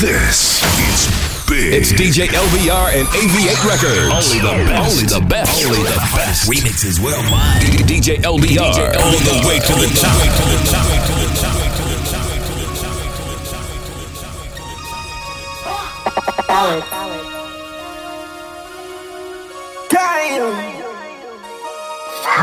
[0.00, 1.12] This is
[1.46, 1.74] big.
[1.74, 4.08] It's DJ LBR and AV8 Records.
[4.08, 4.96] Only the best.
[4.96, 5.62] Only the best.
[5.66, 6.48] Only the best.
[6.48, 7.60] Remixes worldwide.
[7.84, 8.96] DJ LBR.
[8.96, 10.16] All the way to the top.
[10.24, 10.88] To the top.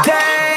[0.06, 0.57] Damn.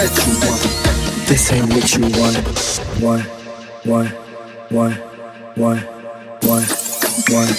[0.00, 2.36] This ain't what you want.
[3.02, 3.26] Want,
[3.84, 4.10] want,
[4.70, 4.98] want,
[5.58, 5.84] want,
[6.42, 6.66] want,
[7.28, 7.50] want.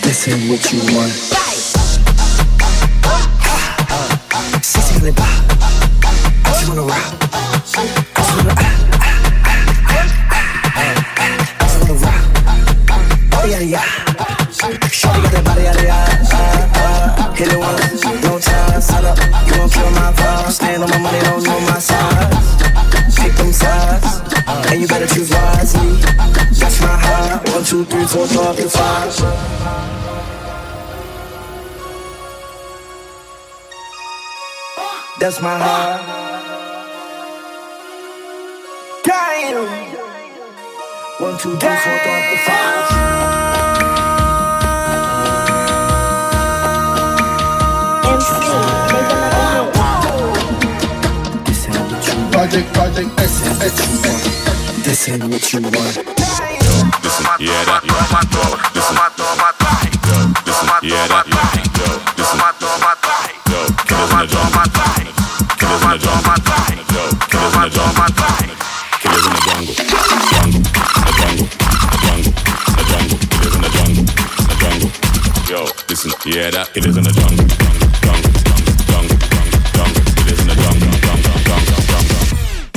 [0.00, 1.12] This ain't what you want.
[4.62, 5.26] Sissy bar.
[6.44, 7.19] I just wanna rock.
[27.70, 29.16] Two, three, four, five.
[35.20, 36.02] That's my heart.
[39.04, 39.68] Damn.
[41.20, 42.86] One, two, three, four, five, five.
[51.46, 51.62] MC,
[52.32, 53.34] project, project, S,
[53.78, 54.22] you want.
[54.84, 56.19] This ain't what you want.
[56.70, 57.94] Listen, yeah, that, yo,
[58.74, 58.94] listen,
[60.46, 61.42] listen, yeah, that, yo,
[62.16, 62.38] listen,
[65.50, 65.82] killers
[69.02, 69.74] in the jungle, killers in the jungle,
[72.20, 74.06] killers in the jungle, killers in the jungle, jungle,
[74.38, 74.90] in the jungle,
[75.50, 79.16] yo, listen, yeah, that, killers in the jungle, jungle, jungle, jungle,
[79.74, 82.22] jungle, killers in the jungle, jungle, jungle, jungle,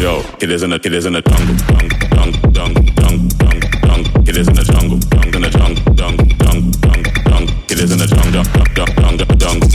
[0.02, 3.33] yo, killers in the, killers in the jungle, jungle, jungle, jungle,
[4.34, 7.56] jungle, killers in the jungle, jungle, jungle, jungle, jungle, jungle, jungle,
[7.92, 8.44] in the jungle,
[8.76, 9.73] jungle, jungle, jungle,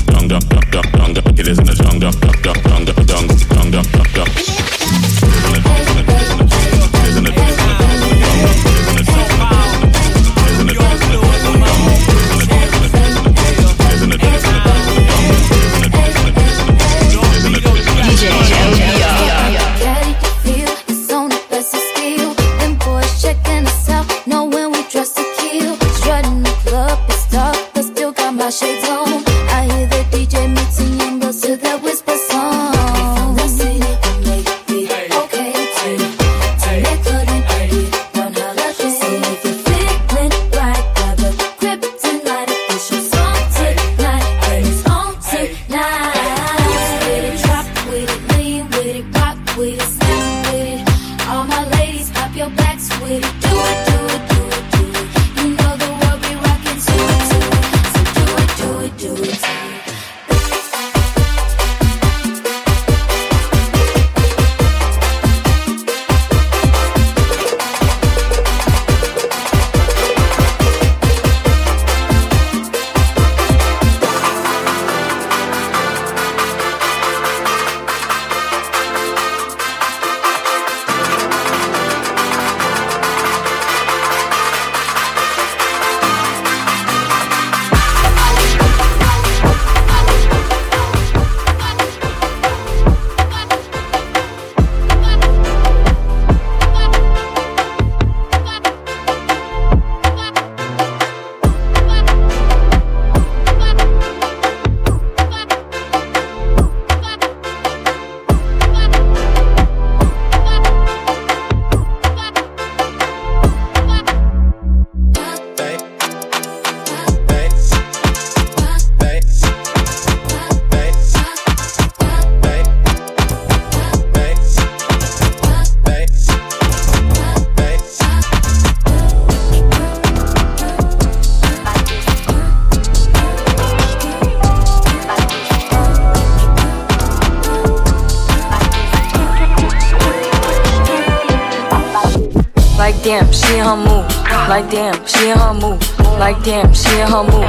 [146.49, 147.45] damn, she in her move.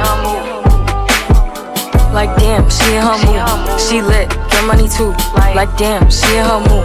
[2.12, 3.80] Like damn, she in her move.
[3.80, 5.16] She lit, get money too.
[5.56, 6.84] Like damn, she in her move.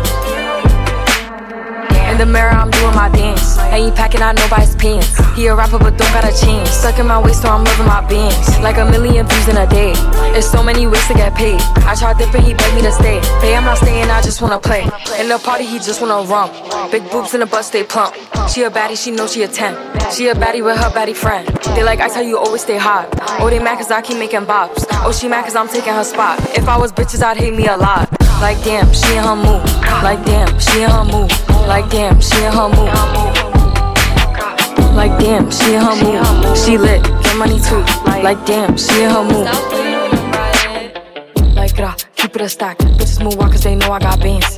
[2.07, 3.57] In the mirror, I'm doing my dance.
[3.75, 5.11] Ain't packing out nobody's pants.
[5.35, 6.69] He a rapper, but don't got a chance.
[6.69, 8.47] Stuck in my waist, so I'm living my bands.
[8.59, 9.91] Like a million views in a day.
[10.31, 11.59] There's so many ways to get paid.
[11.83, 13.19] I tried dipping, he begged me to stay.
[13.41, 14.83] Hey, I'm not staying, I just wanna play.
[15.19, 16.53] In the party, he just wanna rump.
[16.91, 18.15] Big boobs in the butt, stay plump.
[18.47, 19.94] She a baddie, she know she a 10.
[20.11, 21.47] She a baddie with her baddie friend.
[21.75, 23.09] They like, I tell you, always stay hot.
[23.41, 24.85] Oh, they mad cause I keep making bops.
[25.03, 26.39] Oh, she mad cause I'm taking her spot.
[26.55, 28.09] If I was bitches, I'd hate me a lot.
[28.41, 29.63] Like damn, she in her move.
[30.03, 31.31] Like damn, she in her move.
[31.67, 32.93] Like damn, she in her move.
[34.95, 36.57] Like damn, she in her move.
[36.57, 37.83] She lit, get money too.
[38.23, 39.47] Like damn, she in her move.
[41.55, 42.77] Like rah, keep it a stack.
[42.77, 44.57] Bitches move on cause they know I got bands.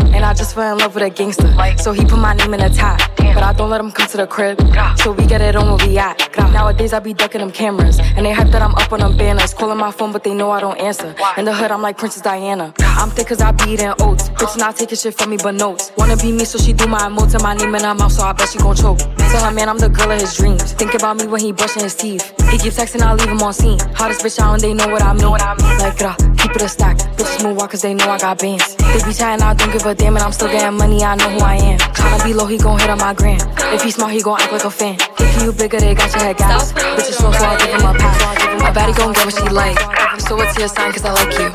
[0.13, 1.51] And I just fell in love with a gangster.
[1.77, 2.99] So he put my name in the tag.
[3.33, 4.59] But I don't let him come to the crib.
[4.97, 6.17] So we get it on where we at.
[6.51, 7.99] Nowadays I be ducking them cameras.
[7.99, 9.53] And they hype that I'm up on them banners.
[9.53, 11.15] Calling my phone, but they know I don't answer.
[11.37, 12.73] In the hood, I'm like Princess Diana.
[12.79, 14.29] I'm thick cause I be eating oats.
[14.29, 15.91] Bitch not taking shit from me but notes.
[15.97, 18.23] Wanna be me, so she do my emotes and my name in her mouth, so
[18.23, 18.99] I bet she gon' choke.
[18.99, 20.73] Tell her man I'm the girl of his dreams.
[20.73, 22.33] Think about me when he brushing his teeth.
[22.51, 23.79] He keep texting, I leave him on scene.
[23.95, 25.31] Hottest bitch out and they know what I mean.
[25.31, 26.97] Like, rah, keep it a stack.
[27.15, 28.75] Bitches move on cause they know I got bands.
[28.75, 31.29] They be chatting, I don't give a damn, it, I'm still getting money, I know
[31.29, 31.79] who I am.
[31.79, 33.39] Tryna be low, he gon' hit on my gram.
[33.73, 34.97] If he smart, he gon' act like a fan.
[35.19, 36.73] If you bigger, they got your head gas.
[36.73, 38.17] Bitches slow, so I give him a pass.
[38.61, 39.79] My baddie gon' get what she like.
[40.21, 41.49] So what's your sign, cause I like you.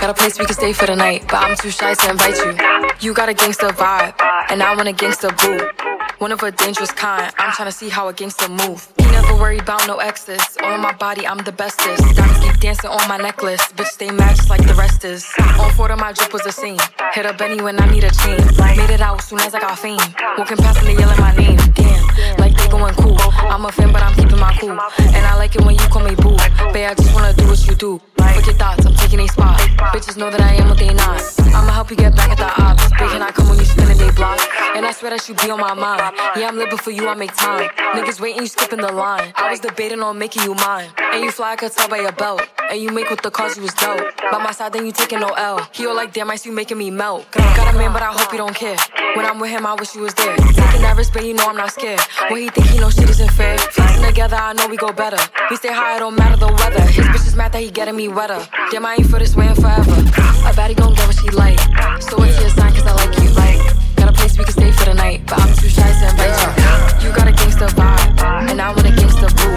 [0.00, 2.36] Got a place we can stay for the night, but I'm too shy to invite
[2.38, 2.56] you.
[3.00, 4.14] You got a gangster vibe,
[4.48, 5.93] and I want a gangster boo.
[6.18, 8.86] One of a dangerous kind, I'm tryna see how a gangster move.
[8.98, 10.40] He never worry about no exes.
[10.62, 12.16] On my body, I'm the bestest.
[12.16, 13.60] Diamonds keep dancing on my necklace.
[13.72, 15.28] Bitch, stay just like the rest is.
[15.58, 16.78] On Florida, my drip was the same.
[17.12, 18.38] Hit a Benny when I need a chain.
[18.76, 19.98] Made it out soon as I got fame.
[20.38, 21.56] Walking past and they yelling my name.
[21.74, 23.16] Damn, like they going cool.
[23.20, 24.70] I'm a fan, but I'm keeping my cool.
[24.70, 26.36] And I like it when you call me boo.
[26.72, 28.00] Babe, I just wanna do what you do.
[28.32, 29.58] Fuck your thoughts, I'm taking a spot.
[29.92, 31.20] Bitches know that I am what they not.
[31.54, 32.88] I'ma help you get back at the ops.
[32.98, 34.40] Big can I come when you spinning they block?
[34.74, 36.14] And I swear that you be on my mind.
[36.36, 37.68] Yeah, I'm living for you, I make time.
[37.94, 39.32] Niggas waiting, you skipping the line.
[39.36, 40.90] I was debating on making you mine.
[41.12, 42.42] And you fly, I could tell by your belt.
[42.70, 44.00] And you make with the cause you was dope.
[44.32, 45.68] By my side, then you taking no L.
[45.72, 47.30] He all like, damn, I see you making me melt.
[47.30, 48.76] Got a man, but I hope you don't care.
[49.14, 50.36] When I'm with him, I wish you was there.
[50.36, 52.00] Taking nervous, but you know I'm not scared.
[52.30, 53.58] When he think he know shit isn't fair.
[53.58, 55.18] Flexing together, I know we go better.
[55.50, 56.82] We stay high, it don't matter the weather.
[56.82, 58.46] His bitch is mad that he getting me wetter.
[58.70, 59.90] Damn, I ain't for this way in forever.
[59.90, 61.58] A baddie gon' get what she like.
[62.00, 63.30] So what's your sign, cause I like you.
[63.30, 63.58] Like,
[63.96, 66.90] got a place we can stay for the night, but I'm too shy to invite
[66.90, 66.93] you.
[67.04, 69.52] You got a gangster vibe, and I want a gangster boo.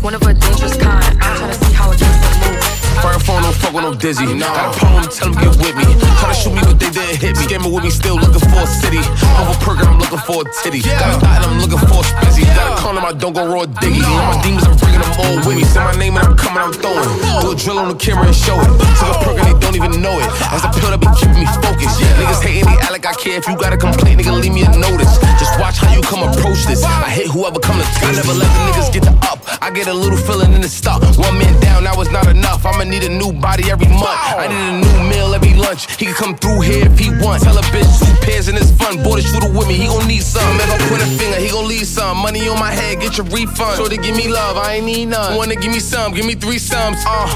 [0.00, 1.04] One of a dangerous kind.
[1.20, 2.64] I'm tryna see how a gangster move.
[3.04, 4.24] Fire phone, don't fuck with no dizzy.
[4.24, 5.84] Got a poem, tell them get with me.
[6.18, 7.44] Try to shoot me, but they didn't hit me.
[7.44, 8.98] Scamming with me, still looking for a city.
[9.38, 10.80] Over perk, I'm looking for a titty.
[10.80, 12.42] Got a thought, I'm looking for a spizzy.
[12.56, 14.02] Got a condom, I don't go raw diggy.
[14.02, 15.64] All my demons, I'm bringing them all with me.
[15.68, 17.06] Say my name and I'm coming, I'm throwing.
[17.44, 18.66] Do a drill on the camera and show it.
[18.98, 20.26] Took a perk and they don't even know it.
[20.50, 22.02] As a pill that be keeping me focused.
[22.18, 23.38] Niggas hating, they act like I care.
[23.38, 25.22] If you got a complaint, nigga, leave me a notice.
[25.38, 26.77] Just watch how you come approach this.
[26.84, 29.38] I hit whoever come to I never let the niggas get the up.
[29.62, 31.02] I get a little feeling in the stuff.
[31.18, 32.64] One man down, that was not enough.
[32.64, 34.20] I'ma need a new body every month.
[34.38, 35.90] I need a new meal every lunch.
[35.96, 37.44] He can come through here if he wants.
[37.44, 39.02] Tell a bitch two pairs and it's fun.
[39.02, 40.56] Boy, the shooter with me, he gon' need some.
[40.56, 42.18] If I point a finger, he gon' leave some.
[42.18, 43.76] Money on my head, get your refund.
[43.76, 45.36] So they give me love, I ain't need none.
[45.36, 46.98] Wanna give me some, give me three sums.
[47.06, 47.28] Uh,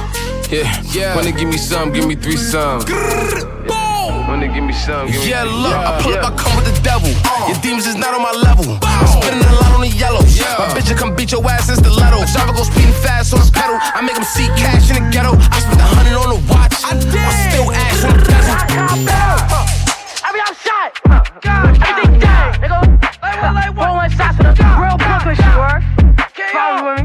[0.51, 1.17] yeah, yeah.
[1.17, 2.85] Wanna give me some, give me three sums.
[4.43, 6.75] Wanna give me some, give me Yeah, look, I pull up, I come with the
[6.83, 7.07] devil.
[7.23, 7.47] Uh.
[7.47, 8.75] Your demons is not on my level.
[8.83, 10.19] I'm spinning a lot on the yellow.
[10.35, 10.59] Yeah.
[10.59, 12.27] My bitch will come beat your ass in stiletto.
[12.27, 13.79] Driver go speeding fast on the pedal.
[13.79, 15.39] I make him see cash in the ghetto.
[15.39, 16.75] I spent a hundred on the watch.
[16.83, 18.59] I'm still ass on the bezel.
[20.27, 20.91] I mean, I'm shot.
[21.47, 22.59] Everything dead.
[22.59, 22.83] They go,
[23.79, 25.87] roll one shot to the real Brooklyn shit, word.
[26.51, 27.02] Follow with me.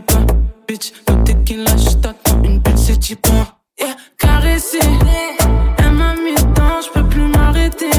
[0.00, 3.26] Bitch, le tequila, j't'attends une bulle, c'est type
[3.78, 4.78] Yeah, caressé.
[5.76, 7.90] Elle m'a mis dedans, j'peux plus m'arrêter.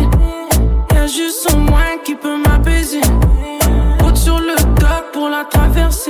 [0.91, 3.01] Y'a juste son moins qui peut m'apaiser.
[4.00, 6.09] Route sur le dock pour la traverser.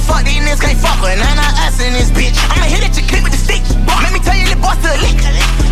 [0.00, 1.20] Gon' fuck, these niggas can't fuck with.
[1.20, 2.32] None of us in this bitch.
[2.48, 3.60] I'ma hit at your clip with the stick.
[3.84, 5.20] Let me tell you, the boss to lick.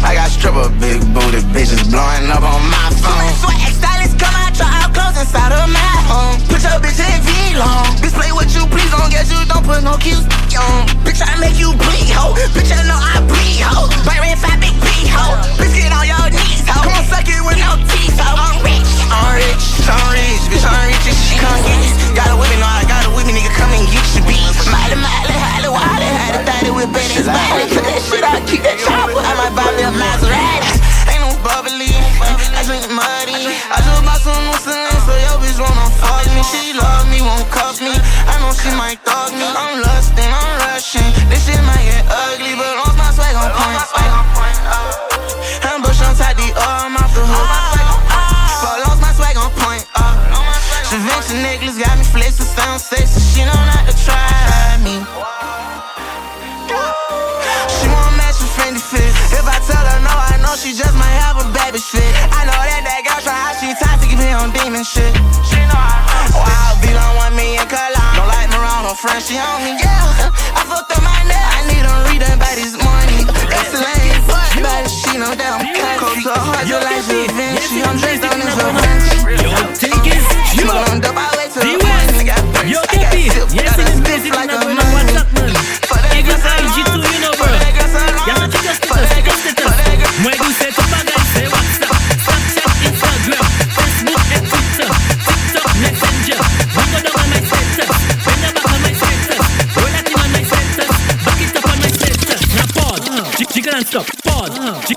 [0.04, 3.32] I got stripper big booty bitches blowing up on my phone.
[3.40, 6.36] Swag stylist come out, try out clothes inside of my home.
[6.52, 7.88] Put your bitch in V-long.
[8.04, 10.20] Display what you please, don't get you, don't put no cues
[10.60, 10.84] on.
[11.08, 12.36] Bitch, I make you bleed, ho.
[12.52, 13.88] Bitch, I know I bleed, ho.
[14.04, 15.40] Bite red fat big B, ho.
[15.56, 16.84] Bitch, get on your knees, ho.
[16.84, 18.36] Come on, suck it with no teeth, ho.
[18.36, 21.40] I'm rich, I'm rich, I'm rich, bitch, I'm rich as shit.
[21.40, 21.96] Come get it.
[22.12, 22.57] Got a whipping,
[24.72, 27.64] Miley, Miley, Miley, Wiley, had a thotty with Benny's body.
[27.72, 29.18] Put that shit out, keep that chopper.
[29.18, 30.72] I might buy me a Maserati.
[31.08, 33.48] Ain't no bubbly, I drink muddy.
[33.72, 36.42] I just bought some new scenes, so your bitch wanna fuck me.
[36.52, 37.94] She love me, won't cuff me.
[38.28, 39.46] I know she might thug me.
[39.46, 41.08] I'm lusting, I'm rushing.
[41.32, 44.17] This shit might get ugly, but as my swag on point.
[51.28, 53.20] Prevention necklace got me flexing, sound sexy.
[53.20, 54.96] She know not to try me.
[57.68, 59.12] She won't match with Fendi fit.
[59.36, 62.00] If I tell her no, I know she just might have a baby shit.
[62.32, 65.12] I know that that girl try how she toxic, be on demon shit.
[65.44, 66.32] She know I know.
[66.32, 68.08] Oh, Wild beat on one million color.
[68.16, 69.76] Don't like me around her friend, she on me.
[69.76, 71.44] Yeah, I fucked up my neck.
[71.44, 73.28] I need them reading by this morning.
[73.52, 74.16] That's the lane,
[74.64, 77.84] but she know that I'm cold to her heart, just like she Vinci.
[77.84, 79.07] I'm dressed on this revenge.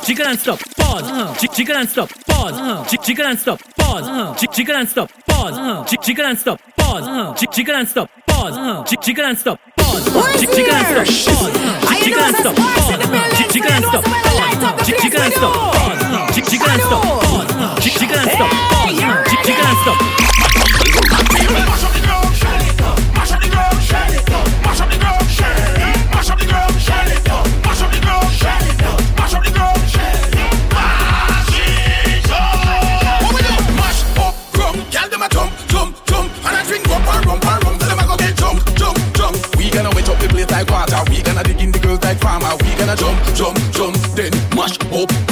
[0.03, 1.03] chicken and stop, pause.
[1.03, 1.36] Uh-huh.
[1.36, 2.53] Chicken and stop, pause.
[2.53, 2.86] Uh-huh.
[2.86, 4.08] Chicken and stop, pause.
[4.08, 4.36] Uh-huh.
[4.36, 5.58] Chicken and stop, pause.
[5.58, 5.84] Uh-huh.
[5.86, 7.08] Chicken and stop, pause.
[7.08, 7.34] Uh-huh.
[7.36, 8.58] Chicken and stop, pause.
[8.58, 8.84] Uh-huh.
[8.84, 10.05] Chicken and stop, pause.
[10.39, 11.51] Chicken and stop, pause.
[12.03, 13.53] Chicken and stop, pause.
[13.53, 14.88] Chicken and stop, pause.
[14.88, 16.36] Chicken and stop, pause.
[16.36, 17.84] Chicken and stop, pause.
[17.84, 18.70] Chicken and stop, pause.
[42.95, 43.98] Jump, jump, jump.
[44.15, 45.30] Then mash up,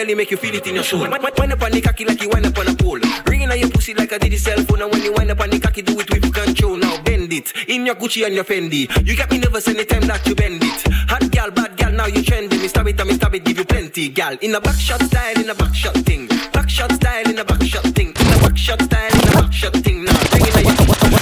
[0.00, 1.00] belly make you feel it in your soul.
[1.00, 3.00] Wind up on the cocky like you wind up on a pole.
[3.26, 4.80] Ringing on your pussy like a did cell phone.
[4.80, 6.76] And when you wind up on the cocky, do it with control.
[6.76, 8.88] Now bend it in your Gucci and your Fendi.
[9.06, 10.80] You got me nervous anytime that you bend it.
[11.10, 12.58] Hot gal, bad gal, now you trendy.
[12.62, 14.36] Me stab it, me stab it, give you plenty, gal.
[14.40, 16.26] In a back shot style, in a back shot thing.
[16.52, 18.08] Back shot style, in a back shot thing.
[18.08, 20.04] In a back shot style, in a back shot thing.
[20.04, 20.76] Now bring it on your,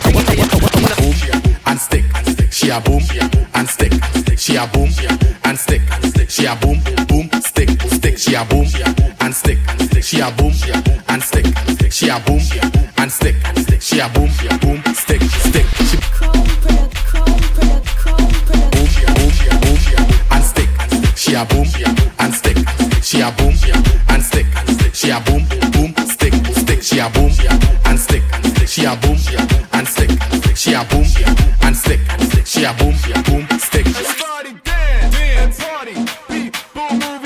[0.06, 1.14] bring it on your, boom
[1.66, 2.04] and stick.
[2.52, 3.02] She a boom
[3.54, 3.92] and stick.
[4.38, 4.90] She a boom
[5.44, 5.82] and stick.
[6.28, 7.77] She a boom, boom stick
[8.16, 8.66] stick, she a boom
[9.20, 9.58] and stick,
[10.02, 10.52] she a boom
[11.08, 11.46] and stick,
[11.92, 12.40] she a boom
[12.96, 13.36] and stick,
[13.80, 15.66] she a boom, boom, stick, stick.
[21.16, 21.66] She a boom
[22.20, 22.56] and stick.
[23.02, 23.54] She a boom
[24.08, 24.46] and stick.
[24.94, 26.82] She a boom boom stick stick.
[26.82, 27.30] She a boom
[27.84, 28.22] and stick.
[28.66, 29.18] She a boom
[29.72, 30.10] and stick.
[30.56, 31.04] She a boom
[31.62, 32.00] and stick.
[32.46, 33.86] She a boom boom stick.
[33.86, 35.94] Let's party, dance, dance, party,
[36.28, 37.17] beat, boom, boom.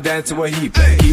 [0.00, 0.76] down to a heap.
[0.76, 1.03] Hey.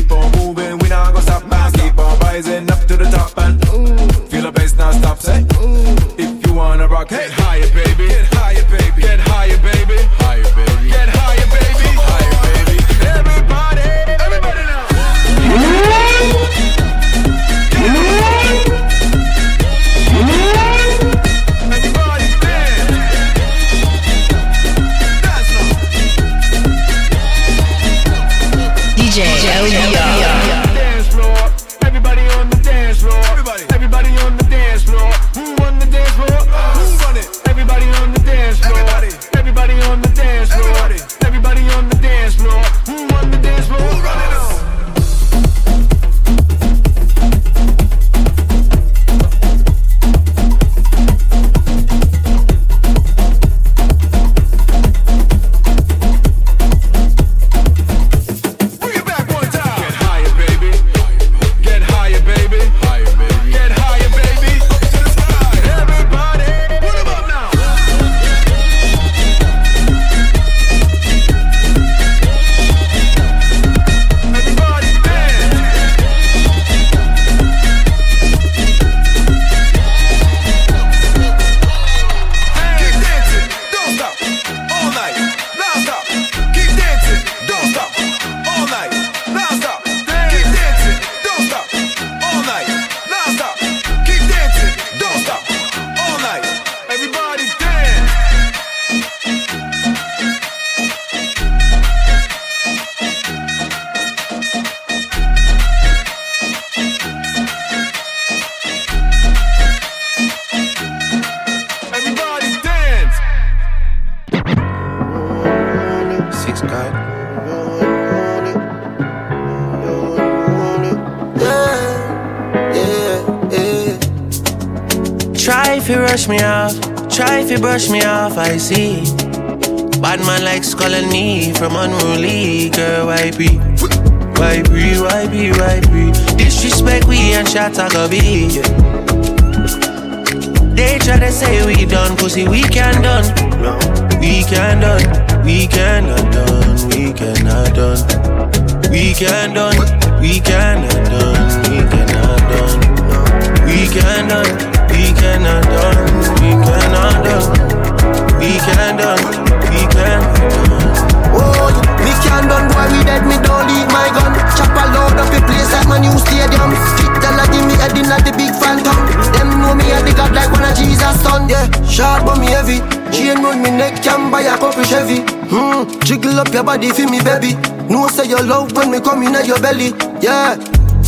[175.02, 175.22] heavy.
[175.50, 177.58] Mm, jiggle up your body for me, baby.
[177.90, 179.92] No say your love when me come in at your belly.
[180.22, 180.56] Yeah.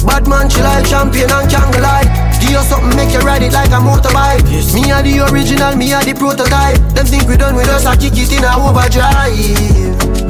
[0.03, 2.03] Bad man, chill like champion and can't lie.
[2.41, 4.43] Give you something, make you ride it like a motorbike.
[4.51, 4.73] Yes.
[4.73, 6.75] Me are the original, me are the prototype.
[6.91, 9.31] Them think we done with us, I kick it in a overdrive.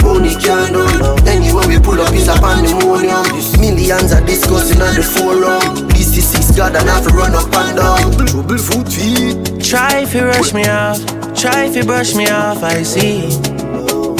[0.03, 0.83] Money can't do.
[1.25, 3.25] Anywhere we pull up, it's a pandemonium.
[3.57, 5.89] Millions are discussing on the forum.
[5.89, 8.27] This is six god and have to run up and down.
[8.27, 9.63] Trouble foot feet.
[9.63, 11.01] Try if you rush me off.
[11.33, 13.42] Try if you brush me off, I see.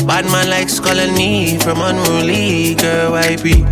[0.06, 3.12] Bad man likes calling me from unruly girl.
[3.12, 3.64] Why be?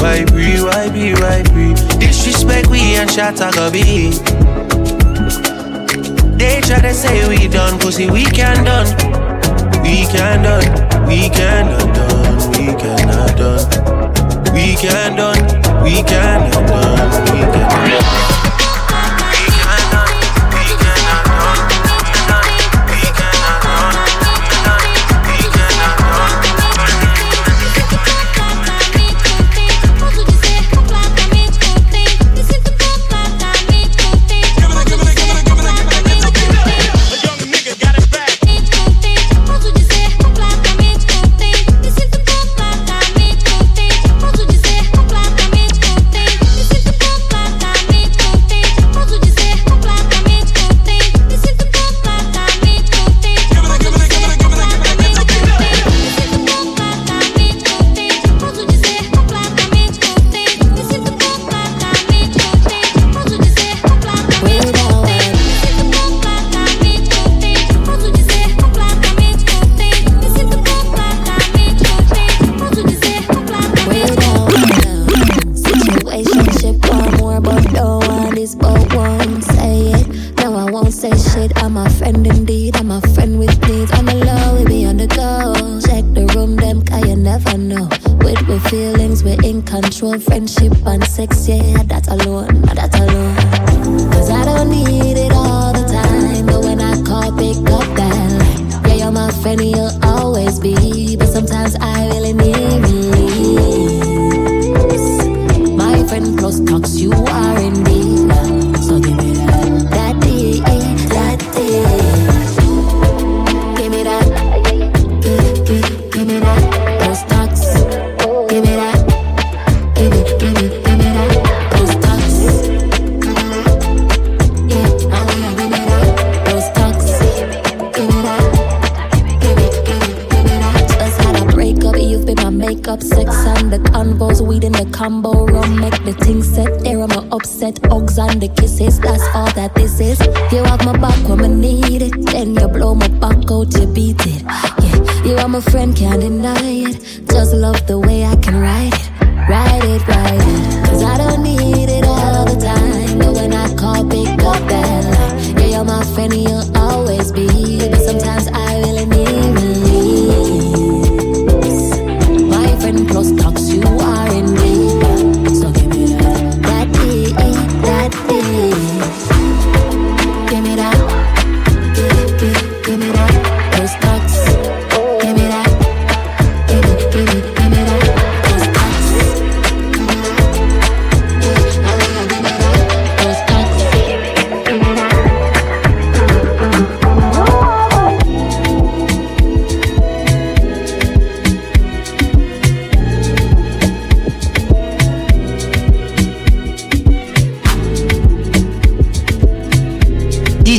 [0.00, 0.60] Why be?
[0.62, 1.12] Why be?
[1.14, 1.74] Why be?
[1.98, 4.10] Disrespect we and shots I go be.
[6.38, 8.86] They try to say we done, pussy we can done.
[9.82, 11.06] We can done.
[11.06, 12.50] We can done.
[12.52, 14.54] We can done.
[14.54, 15.84] We can done.
[15.84, 17.04] We can done.
[17.04, 17.50] We can
[17.86, 18.29] done.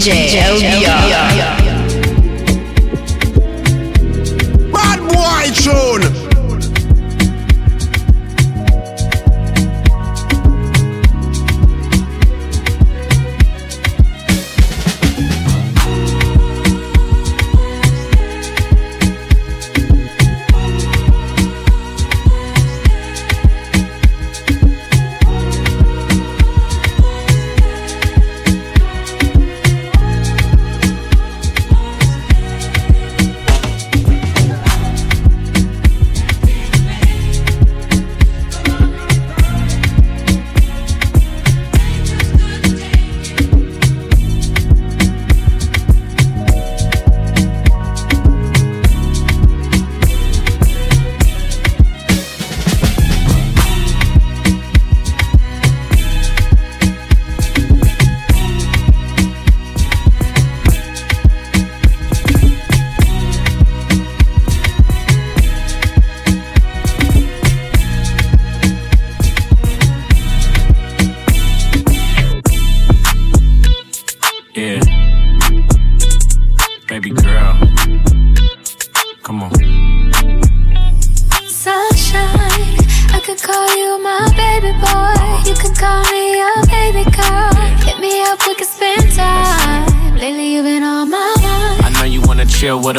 [0.01, 1.60] DJ, DJ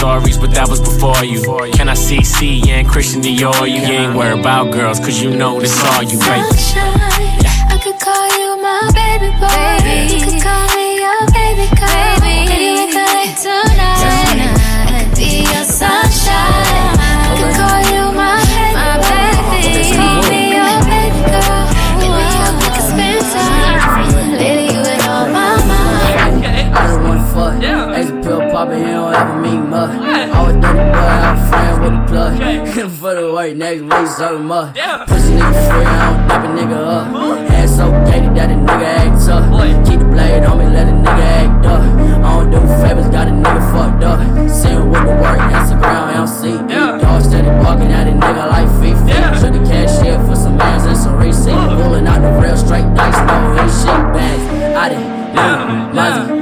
[0.00, 1.42] stories, but that was before you.
[1.72, 3.68] Can I see C and Christian Dior?
[3.68, 6.48] You ain't worried about girls, cause you know this all you, baby.
[7.68, 9.76] I could call you my baby boy.
[10.08, 12.16] You could call me your baby girl.
[12.24, 15.12] Baby, we could tonight.
[15.16, 16.99] Be your sunshine.
[30.70, 32.32] Always boy, I'm a friend with the plug.
[32.68, 34.74] Hit for the work, next week serve him up.
[35.08, 37.50] Pussy nigga free, I don't dap a nigga up.
[37.50, 39.44] Head so gated that a nigga act tough.
[39.86, 41.80] Keep the blade on me, let a nigga act up.
[41.80, 44.20] I don't do favors, got a nigga fucked up.
[44.48, 46.56] See him with the work, Instagram, I don't see.
[47.02, 49.40] Dog steady barking at a nigga like FIFA.
[49.40, 51.50] Shoot the cashier for some ass and some receipt.
[51.82, 54.44] Pulling out the real straight dice, no his shit bags.
[54.76, 55.00] I did,
[55.34, 56.39] yeah, Mozzie,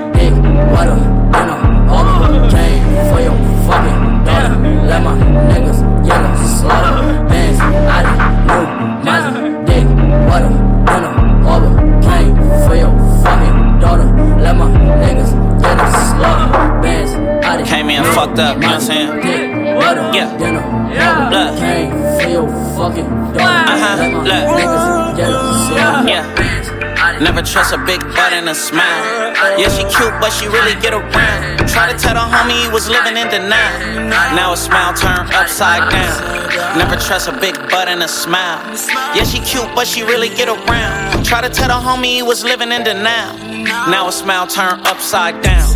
[18.29, 19.09] fucked up, you know what I'm saying?
[20.15, 21.31] Yeah.
[21.31, 21.59] Look.
[21.59, 23.73] Came for your fucking daughter.
[23.73, 24.23] Uh-huh.
[24.25, 24.45] Look.
[24.57, 25.39] niggas get a
[25.69, 26.09] slaughter.
[26.09, 27.19] Yeah.
[27.21, 29.33] Never trust a big butt and a smile.
[29.59, 31.69] Yeah, she cute, but she really get around.
[31.69, 34.09] Try to tell the homie he was living in denial.
[34.35, 36.79] Now a smile turned upside down.
[36.79, 38.63] Never trust a big butt and a smile.
[39.15, 41.25] Yeah, she cute, but she really get around.
[41.25, 43.37] Try to tell the homie he was living in denial.
[43.91, 45.67] Now a smile turned upside down.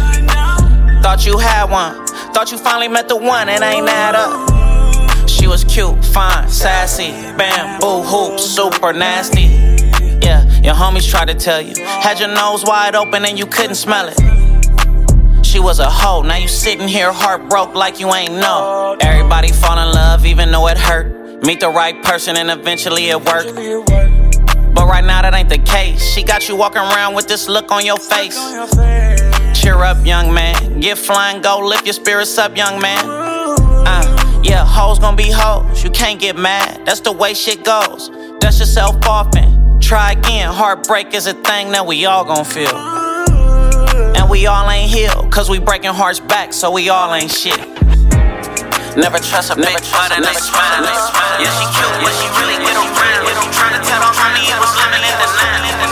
[1.03, 2.02] Thought you had one.
[2.33, 5.29] Thought you finally met the one, and ain't that up.
[5.29, 9.43] She was cute, fine, sassy, bamboo hoops, super nasty.
[10.23, 11.75] Yeah, your homies tried to tell you.
[11.85, 15.45] Had your nose wide open and you couldn't smell it.
[15.45, 18.97] She was a hoe, now you sitting here heart broke like you ain't know.
[19.01, 21.45] Everybody fall in love even though it hurt.
[21.45, 23.47] Meet the right person and eventually it work.
[24.75, 26.03] But right now that ain't the case.
[26.03, 28.39] She got you walking around with this look on your face.
[29.63, 30.81] Cheer up, young man.
[30.81, 32.99] Get flying, go lift your spirits up, young man.
[33.07, 35.85] Uh, yeah, hoes gonna be hoes.
[35.85, 36.85] You can't get mad.
[36.85, 38.11] That's the way shit goes.
[38.41, 40.53] Dust yourself off and try again.
[40.53, 42.75] Heartbreak is a thing that we all gon' feel.
[44.19, 47.61] And we all ain't healed, cause we breaking hearts back, so we all ain't shit.
[48.99, 50.83] Never trust a butt and a smile.
[51.39, 53.31] Yeah, she cute, but she really get around.
[53.55, 55.63] Trying to tell the homie he was living in denial.
[55.79, 55.92] Now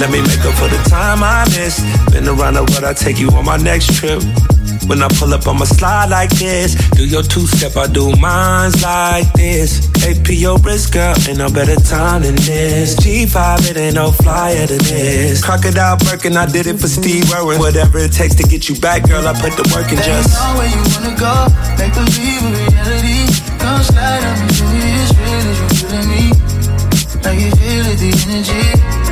[0.00, 1.80] Let me make up for the time I missed.
[2.12, 4.22] Been around the world, I'll take you on my next trip.
[4.86, 6.76] When I pull up, I'ma slide like this.
[6.92, 9.88] Do your two step, I do mines like this.
[10.06, 12.94] AP your wrist, girl, ain't no better time than this.
[12.96, 15.42] G5, it ain't no flyer than this.
[15.42, 17.58] Crocodile Birkin, I did it for Steve Irwin.
[17.58, 20.30] Whatever it takes to get you back, girl, I put the work in just.
[20.38, 21.34] know where you wanna go.
[21.80, 23.26] Make believe in reality.
[23.58, 26.24] Come slide on me, it's real as you feeling me.
[27.24, 29.05] Like you feel it, the energy.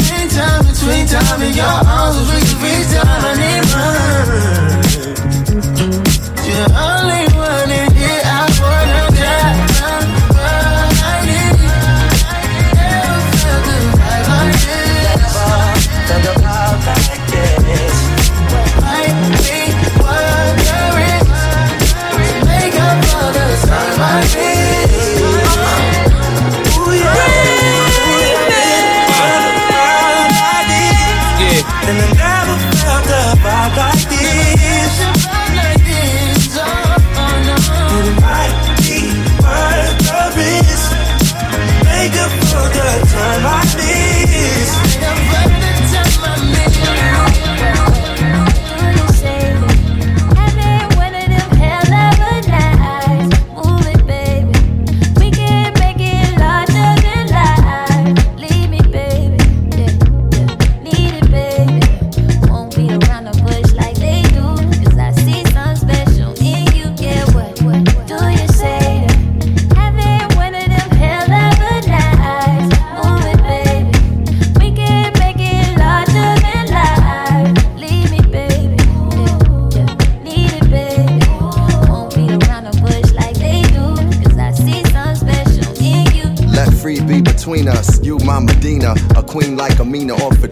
[0.00, 3.20] In the meantime, between time in your arms, we can FaceTime.
[3.20, 5.20] I need mine.
[6.48, 7.29] You're only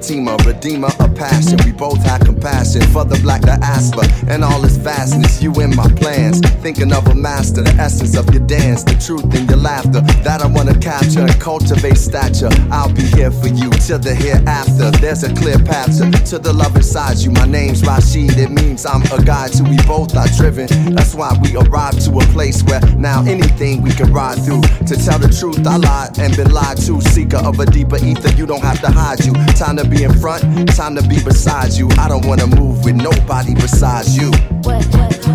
[0.09, 1.59] Fatima, redeemer of passion.
[1.66, 5.42] We both have compassion for the black diaspora and all its vastness.
[5.42, 6.40] You in my plans,
[6.74, 10.42] thinking of a master, the essence of your dance, the truth in your laughter that
[10.42, 12.50] I wanna capture and cultivate stature.
[12.70, 14.90] I'll be here for you till the hereafter.
[15.00, 15.96] There's a clear path
[16.28, 17.31] to, the love inside you.
[17.31, 20.68] My name's Rashid, it means I'm a guide to we both are driven.
[20.92, 24.61] That's why we arrived to a place where now anything we can ride through.
[24.61, 27.00] To tell the truth, I lied and been lied to.
[27.00, 29.33] Seeker of a deeper ether, you don't have to hide you.
[29.57, 30.44] Time to be in front,
[30.76, 31.88] time to be beside you.
[31.96, 34.31] I don't wanna move with nobody besides you.
[34.68, 35.27] What, what,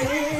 [0.00, 0.37] Steady,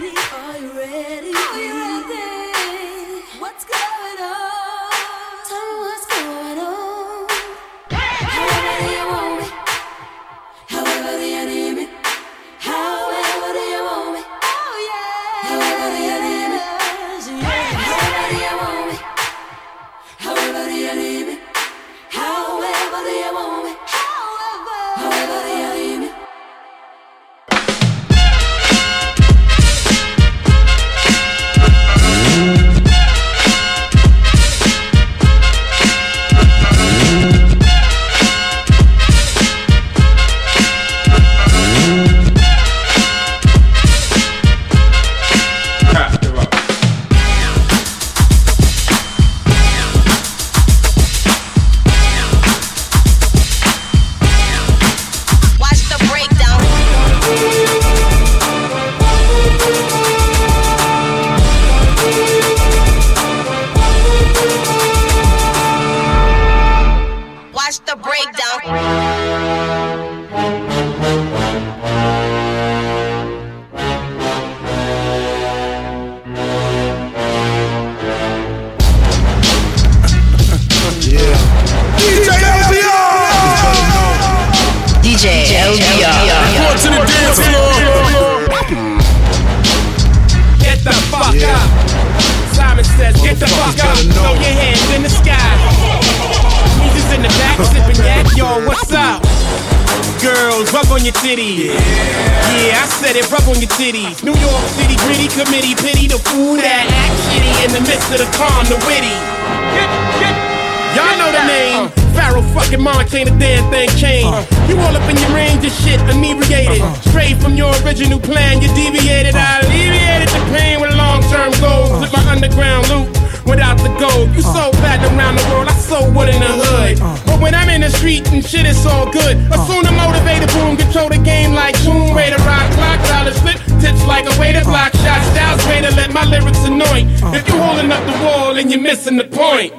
[112.69, 114.29] fucking Monk ain't a damn thing changed.
[114.69, 116.81] You all up in your range of shit, inebriated.
[116.81, 117.11] Uh-huh.
[117.11, 119.35] Straight from your original plan, you deviated.
[119.35, 122.01] I alleviated the pain with long term goals.
[122.01, 123.09] With my underground loot.
[123.49, 124.85] Without the gold, you so uh-huh.
[124.85, 127.01] bad around the world, I so wood in the hood.
[127.01, 127.17] Uh-huh.
[127.25, 129.41] But when I'm in the street and shit, it's all good.
[129.49, 134.05] Assume the motivated boom, control the game like Tomb Raider, rock clock, dollar slip, tips
[134.05, 137.09] like a way to block shots, styles way to let my lyrics anoint.
[137.33, 139.73] If you holding up the wall and you're missing the point.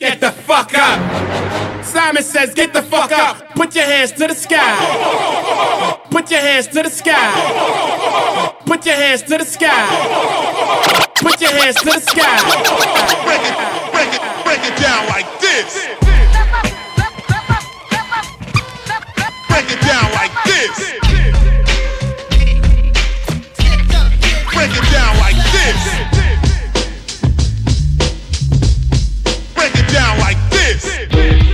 [0.00, 1.84] Get the fuck up.
[1.84, 3.50] Simon says, get the fuck up.
[3.56, 6.06] Put your hands to the sky.
[6.08, 8.54] Put your hands to the sky.
[8.64, 11.10] Put your hands to the sky.
[11.16, 12.38] Put your hands to the sky.
[13.26, 13.56] Break it,
[13.90, 15.74] break it, break it down like this.
[19.48, 20.78] Break it down like this.
[24.54, 25.97] Break it down like this.
[31.12, 31.47] it, bitch.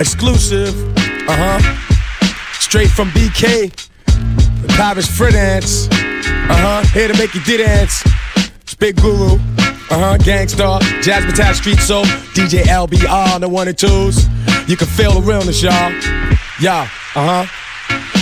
[0.00, 0.74] Exclusive.
[1.28, 1.60] Uh huh.
[2.54, 3.70] Straight from BK.
[4.62, 5.88] The Paris Frit Ants.
[5.90, 6.82] Uh huh.
[6.94, 8.02] Here to make you did dance.
[8.62, 9.34] It's Big Guru.
[9.34, 10.16] Uh huh.
[10.16, 10.80] Gang Starr.
[11.02, 12.04] Jasmine Town Street Soul.
[12.32, 13.40] DJ LBR.
[13.40, 14.26] The one and twos.
[14.66, 15.92] You can feel the realness, y'all.
[16.60, 16.88] Yeah.
[17.14, 17.46] Uh huh.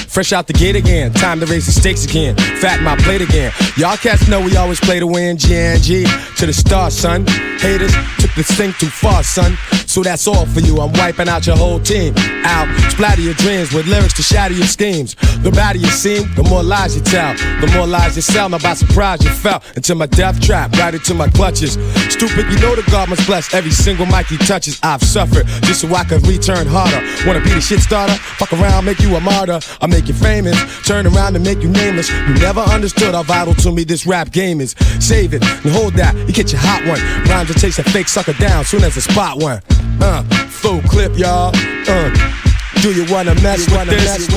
[0.08, 2.34] Fresh out the gate again, time to raise the stakes again.
[2.60, 3.52] Fat my plate again.
[3.76, 5.36] Y'all cats know we always play to win.
[5.36, 7.24] GNG to the stars, son.
[7.58, 9.56] Haters took this thing too far, son.
[9.86, 10.78] So that's all for you.
[10.78, 12.14] I'm wiping out your whole team.
[12.44, 15.16] Out, splatter your dreams with lyrics to shatter your schemes.
[15.42, 17.34] The badder you seem, the more lies you tell.
[17.60, 20.94] The more lies you sell, now by surprise you fell into my death trap, right
[20.94, 21.72] into my clutches.
[22.12, 24.78] Stupid, you know the God must bless every single mic he touches.
[24.82, 27.00] I've suffered just so I could return harder.
[27.26, 28.14] Wanna be the shit starter?
[28.14, 29.60] Fuck around, make you a martyr.
[29.80, 30.56] I make you famous.
[30.86, 32.10] Turn around and make you nameless.
[32.10, 34.74] You never understood how vital to me this rap game is.
[35.00, 36.14] Save it and hold that.
[36.26, 37.00] You get your hot one.
[37.28, 39.62] Rhymes will chase a fake sucker down soon as I spot one.
[40.00, 41.50] Uh, full clip, y'all.
[41.54, 42.10] Uh,
[42.82, 44.28] do you wanna mess with this?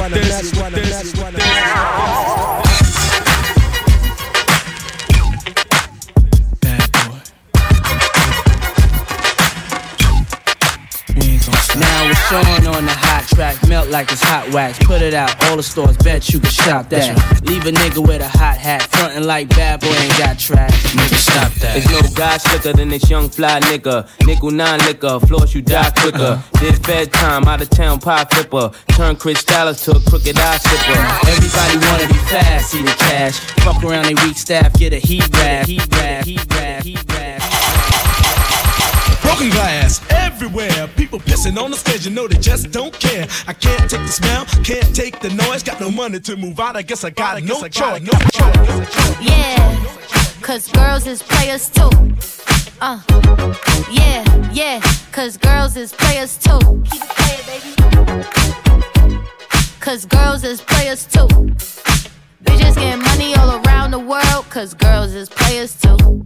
[12.33, 14.79] It's on on the hot track, melt like it's hot wax.
[14.79, 17.15] Put it out, all the stores, bet you can shop that.
[17.43, 20.71] Leave a nigga with a hot hat, frontin' like bad boy ain't got track.
[20.71, 21.73] Nigga, stop that.
[21.73, 24.07] There's no guy slicker than this young fly nigga.
[24.25, 26.41] Nickel nine liquor, floors you die quicker.
[26.59, 28.71] This fed time, out of town pie flipper.
[28.89, 31.29] Turn Chris Dallas to a crooked eye sipper.
[31.29, 33.39] Everybody wanna be fast, see the cash.
[33.63, 37.30] Fuck around, they weak staff, get a heat rap, heat rap, heat rap, heat rap.
[39.31, 40.89] Broken glass everywhere.
[40.97, 43.25] People pissing on the stage, you know they just don't care.
[43.47, 45.63] I can't take the smell, can't take the noise.
[45.63, 48.01] Got no money to move out, I guess I got no choice.
[48.01, 49.21] No choice.
[49.21, 49.85] Yeah,
[50.41, 51.89] cause girls is players too.
[52.81, 52.99] Uh,
[53.89, 54.81] yeah, yeah,
[55.13, 56.59] cause girls is players too.
[56.91, 58.25] Keep it playing, baby.
[59.79, 61.27] Cause girls is players too.
[62.43, 66.25] Bitches getting money all around the world, cause girls is players too.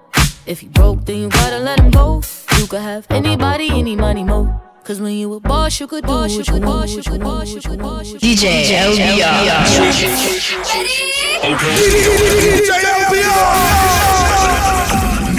[0.51, 2.21] If you broke, then you gotta let him go.
[2.57, 4.61] You could have anybody, any money, mo.
[4.83, 7.07] Cause when you a boss, you could do what you want, what you want, what
[7.07, 8.05] you want, what you want.
[8.19, 9.63] DJ LBR.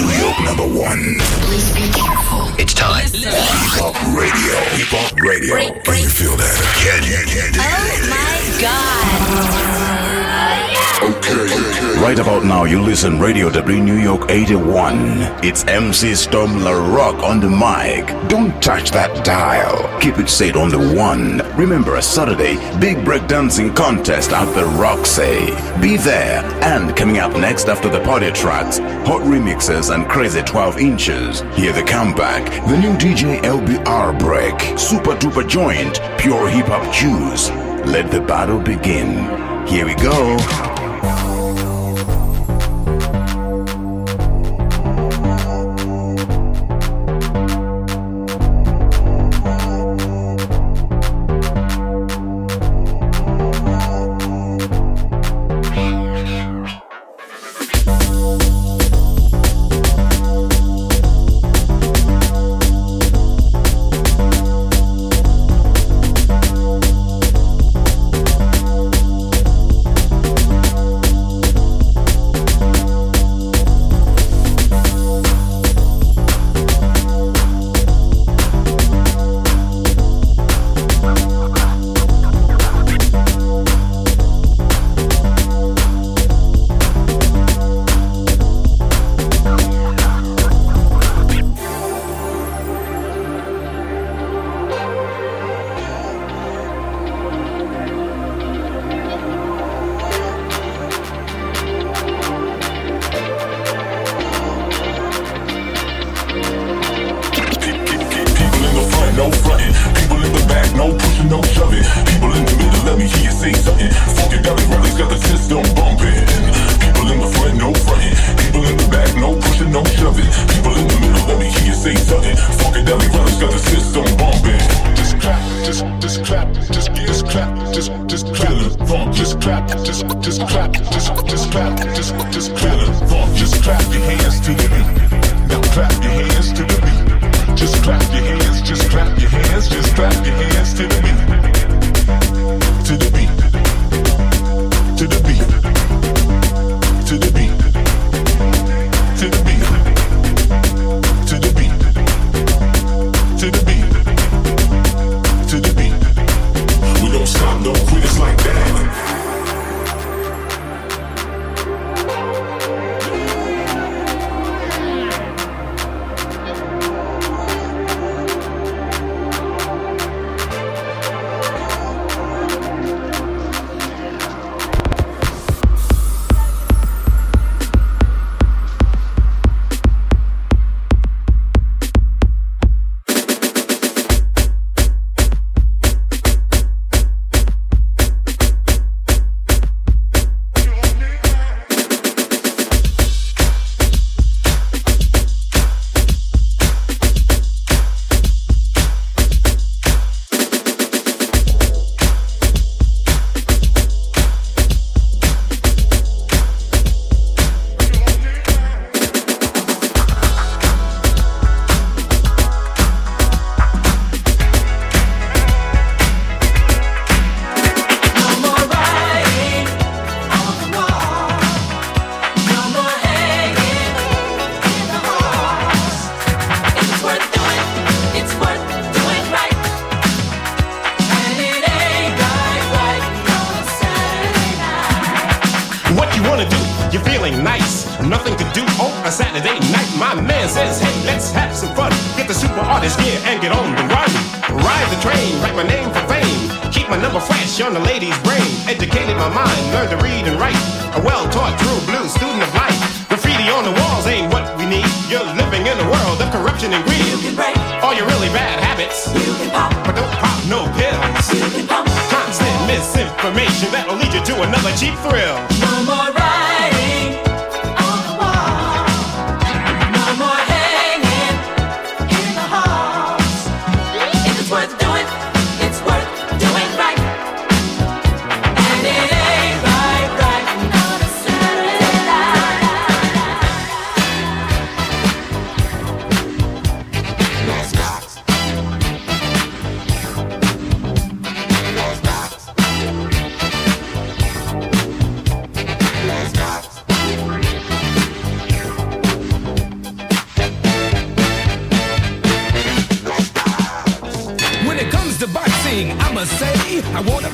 [0.00, 1.20] New York number one.
[2.58, 3.04] It's time.
[3.12, 3.28] Hip
[3.76, 4.56] Hop Radio.
[4.80, 5.76] Hip Hop Radio.
[5.82, 6.56] Can you feel that?
[6.80, 7.20] Can you?
[7.28, 7.60] Can you?
[11.04, 11.91] Okay.
[12.02, 15.44] Right about now, you listen Radio W New York 81.
[15.44, 18.08] It's MC Storm La Rock on the mic.
[18.28, 20.00] Don't touch that dial.
[20.00, 21.38] Keep it set on the one.
[21.56, 25.54] Remember, a Saturday, big breakdancing contest at the Roxy.
[25.80, 26.42] Be there.
[26.64, 31.42] And coming up next after the party tracks, hot remixes and crazy 12 inches.
[31.54, 37.50] Hear the comeback, the new DJ LBR break, super duper joint, pure hip hop juice.
[37.86, 39.68] Let the battle begin.
[39.68, 40.81] Here we go.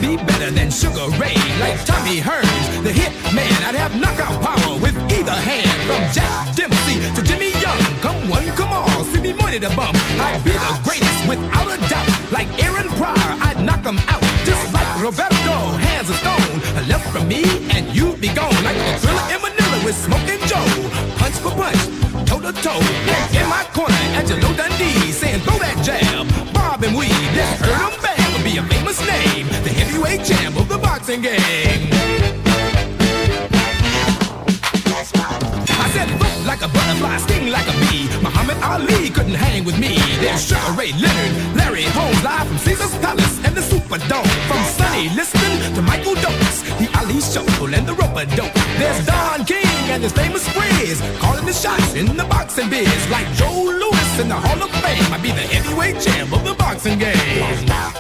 [0.01, 3.53] Say I wanna be better than Sugar Ray, like Tommy Hearns, the hit man.
[3.64, 7.78] I'd have knockout power with either hand, from Jack Dempsey to Jimmy Young.
[8.01, 9.96] Come one, come all, see me money to bump.
[10.20, 13.32] I'd be the greatest without a doubt, like Aaron Pryor.
[13.40, 16.61] I'd knock 'em out, just like Roberto, hands of stone.
[16.88, 17.42] Left from me
[17.74, 20.68] and you'd be gone, like a thriller in Manila with Smoking Joe.
[21.18, 21.82] Punch for punch,
[22.26, 22.82] toe to toe.
[23.34, 27.12] In my corner, Angelo Dundee saying throw that jab, bob and weave.
[27.34, 29.28] Just heard him bang will be a famous name,
[31.09, 31.40] the.
[35.80, 38.04] I said float like a butterfly, sting like a bee.
[38.20, 39.96] Muhammad Ali couldn't hang with me.
[40.20, 44.28] There's Sugar Ray Leonard, Larry Holmes, live from Caesar's Palace and the Superdome.
[44.48, 48.52] From Sonny Liston to Michael Dokes, the Ali Show and the Roper Dope.
[48.76, 53.11] There's Don King and his famous Freeze, calling the shots in the boxing biz.
[53.11, 56.52] Like Joe Louis in the Hall of Fame, I'd be the heavyweight champ of the
[56.52, 57.97] boxing game.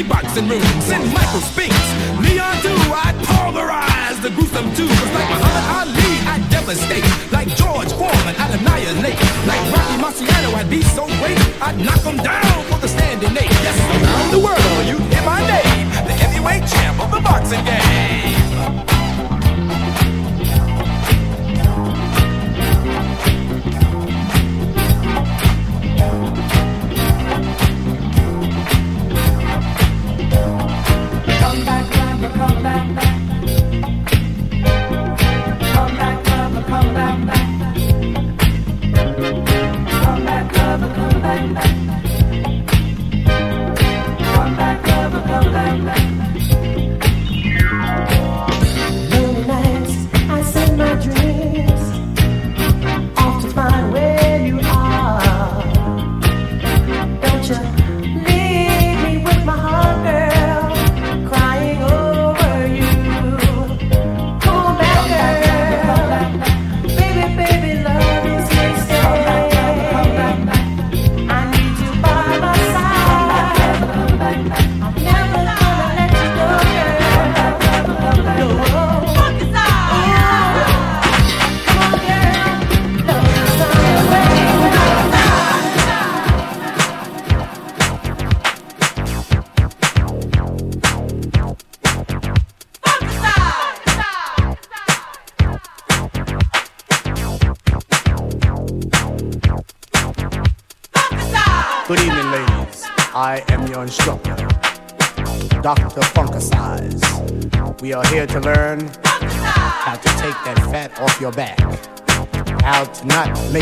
[0.00, 0.62] Give boxing room.
[0.80, 1.76] Send Michael Spinks,
[2.24, 2.80] Leon too.
[2.88, 4.88] I pulverize the gruesome too.
[4.88, 7.04] Like Muhammad Ali, I devastate.
[7.30, 9.20] Like George Foreman, I'd annihilate.
[9.44, 11.36] Like Rocky Marciano, I'd be so great.
[11.60, 13.52] I'd knock him down for the standing eight.
[13.60, 15.88] Yes, around the world, you hear my name.
[16.08, 17.89] The heavyweight champ of the boxing game.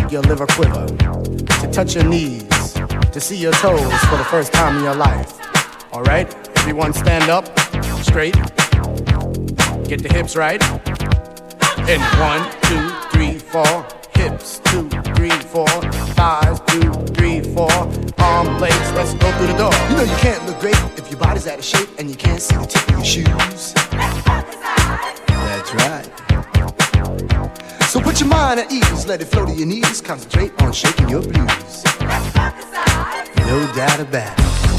[0.08, 0.86] make your liver quiver,
[1.60, 2.72] to touch your knees,
[3.12, 5.38] to see your toes for the first time in your life.
[5.92, 6.26] All right,
[6.60, 7.44] everyone stand up,
[8.02, 8.34] straight,
[9.84, 10.62] get the hips right.
[11.90, 15.68] And one, two, three, four, hips, two, three, four,
[16.16, 17.70] thighs, two, three, four,
[18.16, 19.74] arm, legs, let's go through the door.
[19.90, 22.40] You know you can't look great if your body's out of shape and you can't
[22.40, 23.74] see the tip of your shoes.
[25.26, 26.27] That's right.
[28.18, 30.00] Put your mind at ease, let it flow to your knees.
[30.00, 31.84] Concentrate on shaking your blues.
[33.46, 34.77] No doubt about it.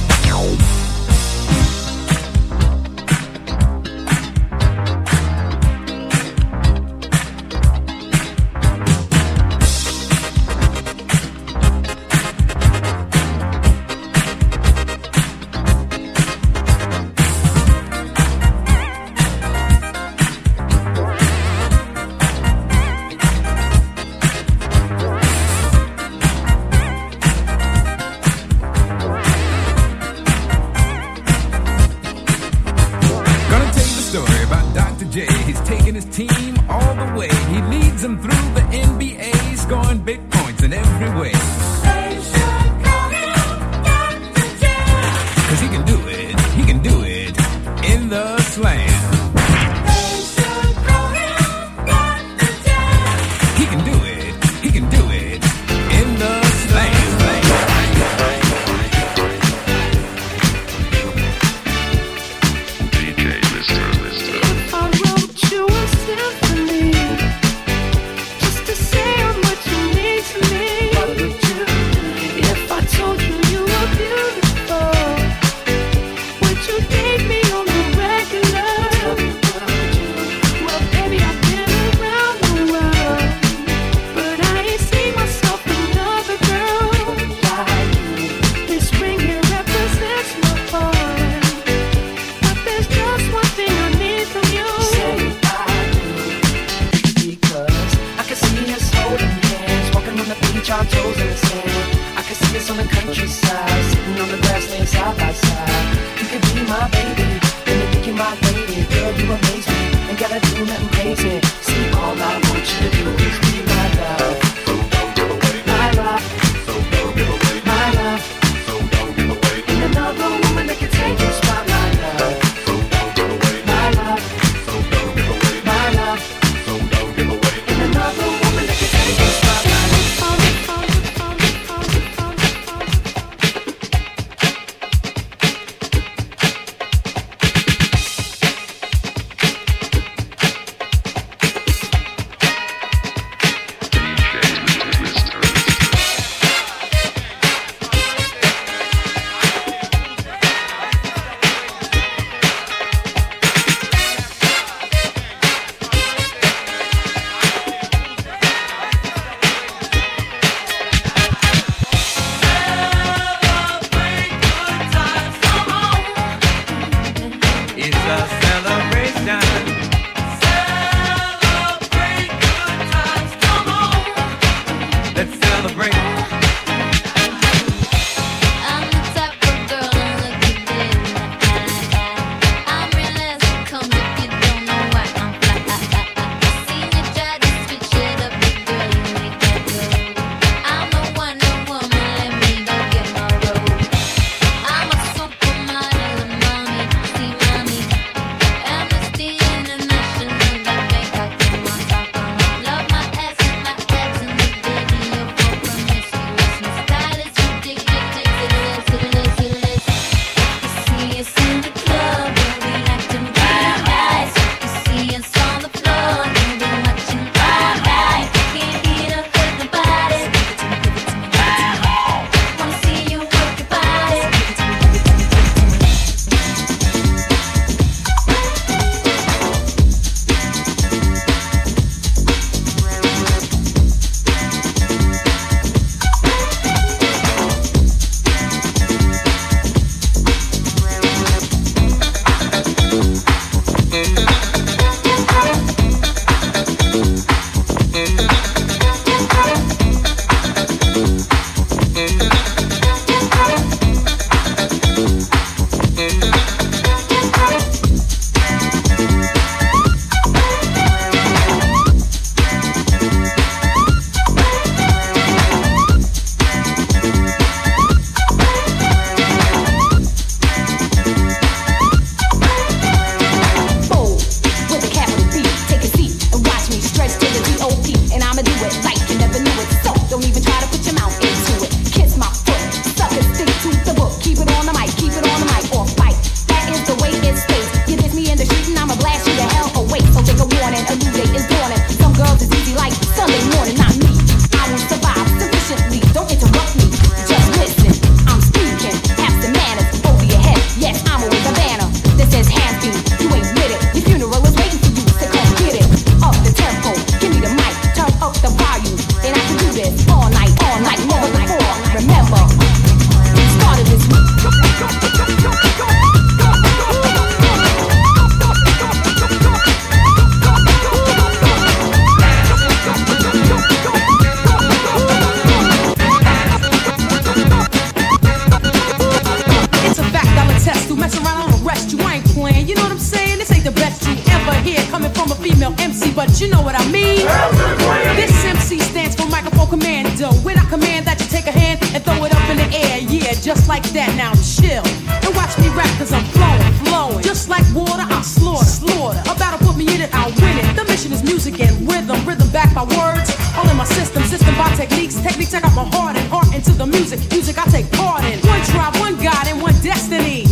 [343.50, 344.14] Just like that.
[344.14, 344.86] Now chill
[345.26, 347.24] and watch me rap, cause I'm flowing, flowing.
[347.26, 349.18] Just like water, I'll slaughter, slaughter.
[349.26, 350.70] A battle put me in it, I'll win it.
[350.78, 353.34] The mission is music and rhythm, rhythm back by words.
[353.58, 356.74] All in my system, system by techniques, techniques I got my heart and heart into
[356.78, 358.38] the music, music I take part in.
[358.45, 360.45] One tribe, one God, and one destiny.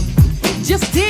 [0.65, 1.06] Just dance